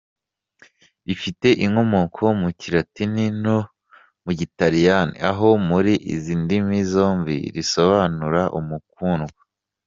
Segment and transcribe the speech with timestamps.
[1.07, 3.57] rifite inkomoko mu Kilatini no
[4.23, 9.39] mu Gitaliyani aho muri izi ndimi zombi risobanura ‘umukundwa’.